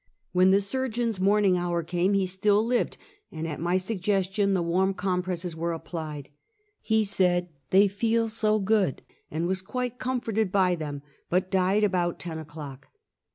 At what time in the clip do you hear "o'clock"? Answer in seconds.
12.39-12.87